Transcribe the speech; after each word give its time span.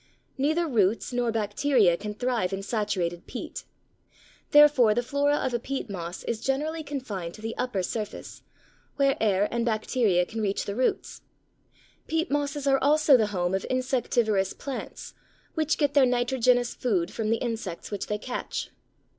Neither 0.35 0.67
roots 0.67 1.13
nor 1.13 1.31
bacteria 1.31 1.95
can 1.95 2.15
thrive 2.15 2.51
in 2.51 2.63
saturated 2.63 3.27
peat; 3.27 3.65
therefore 4.49 4.95
the 4.95 5.03
flora 5.03 5.35
of 5.35 5.53
a 5.53 5.59
peat 5.59 5.91
moss 5.91 6.23
is 6.23 6.41
generally 6.41 6.81
confined 6.81 7.35
to 7.35 7.41
the 7.43 7.55
upper 7.55 7.83
surface, 7.83 8.41
where 8.95 9.15
air 9.21 9.47
and 9.51 9.63
bacteria 9.63 10.25
can 10.25 10.41
reach 10.41 10.65
the 10.65 10.73
roots. 10.75 11.21
Peat 12.07 12.31
mosses 12.31 12.65
are 12.65 12.79
also 12.83 13.15
the 13.15 13.27
home 13.27 13.53
of 13.53 13.63
insectivorous 13.69 14.53
plants, 14.53 15.13
which 15.53 15.77
get 15.77 15.93
their 15.93 16.07
nitrogenous 16.07 16.73
food 16.73 17.11
from 17.11 17.29
the 17.29 17.37
insects 17.37 17.91
which 17.91 18.07
they 18.07 18.17
catch. 18.17 18.71